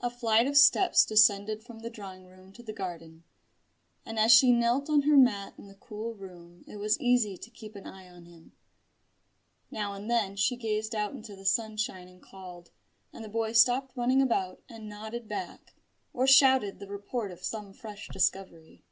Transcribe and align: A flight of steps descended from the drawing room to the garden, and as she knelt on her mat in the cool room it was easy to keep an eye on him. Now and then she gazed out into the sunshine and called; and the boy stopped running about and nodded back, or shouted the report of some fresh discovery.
A 0.00 0.10
flight 0.10 0.48
of 0.48 0.56
steps 0.56 1.04
descended 1.06 1.62
from 1.62 1.78
the 1.78 1.90
drawing 1.90 2.26
room 2.26 2.52
to 2.54 2.62
the 2.64 2.72
garden, 2.72 3.22
and 4.04 4.18
as 4.18 4.32
she 4.32 4.50
knelt 4.50 4.90
on 4.90 5.02
her 5.02 5.16
mat 5.16 5.54
in 5.56 5.68
the 5.68 5.76
cool 5.76 6.12
room 6.16 6.64
it 6.66 6.78
was 6.78 6.98
easy 7.00 7.36
to 7.36 7.48
keep 7.48 7.76
an 7.76 7.86
eye 7.86 8.08
on 8.08 8.24
him. 8.26 8.50
Now 9.70 9.92
and 9.94 10.10
then 10.10 10.34
she 10.34 10.56
gazed 10.56 10.92
out 10.92 11.12
into 11.12 11.36
the 11.36 11.46
sunshine 11.46 12.08
and 12.08 12.20
called; 12.20 12.72
and 13.12 13.24
the 13.24 13.28
boy 13.28 13.52
stopped 13.52 13.96
running 13.96 14.20
about 14.20 14.60
and 14.68 14.88
nodded 14.88 15.28
back, 15.28 15.76
or 16.12 16.26
shouted 16.26 16.80
the 16.80 16.88
report 16.88 17.30
of 17.30 17.44
some 17.44 17.72
fresh 17.72 18.08
discovery. 18.08 18.82